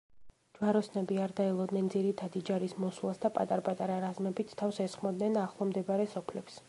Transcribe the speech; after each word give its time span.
ჯვაროსნები 0.59 1.17
არ 1.25 1.33
დაელოდნენ 1.39 1.91
ძირითადი 1.95 2.41
ჯარის 2.47 2.73
მოსვლას 2.85 3.21
და 3.27 3.31
პატარ-პატარა 3.37 4.01
რაზმებით 4.07 4.57
თავს 4.63 4.81
ესხმოდნენ 4.87 5.39
ახლო 5.47 5.69
მდებარე 5.73 6.11
სოფლებს. 6.17 6.59